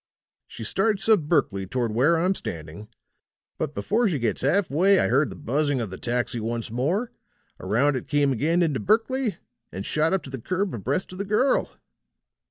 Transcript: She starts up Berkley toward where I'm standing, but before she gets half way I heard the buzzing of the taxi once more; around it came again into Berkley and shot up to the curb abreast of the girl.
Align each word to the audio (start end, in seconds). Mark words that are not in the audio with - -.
She 0.47 0.63
starts 0.63 1.07
up 1.09 1.19
Berkley 1.19 1.67
toward 1.67 1.91
where 1.91 2.17
I'm 2.17 2.33
standing, 2.33 2.87
but 3.59 3.75
before 3.75 4.07
she 4.07 4.17
gets 4.17 4.41
half 4.41 4.67
way 4.67 4.99
I 4.99 5.09
heard 5.09 5.29
the 5.29 5.35
buzzing 5.35 5.79
of 5.79 5.91
the 5.91 5.99
taxi 5.99 6.39
once 6.39 6.71
more; 6.71 7.11
around 7.59 7.95
it 7.95 8.07
came 8.07 8.31
again 8.33 8.63
into 8.63 8.79
Berkley 8.79 9.37
and 9.71 9.85
shot 9.85 10.11
up 10.11 10.23
to 10.23 10.31
the 10.31 10.41
curb 10.41 10.73
abreast 10.73 11.11
of 11.11 11.19
the 11.19 11.23
girl. 11.25 11.69